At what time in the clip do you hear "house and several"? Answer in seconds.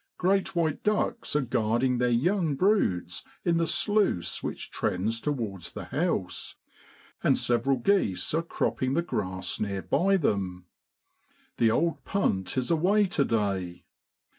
5.85-7.77